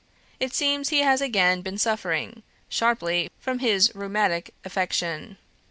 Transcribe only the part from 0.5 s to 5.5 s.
seems he has again been suffering sharply from his rheumatic affection.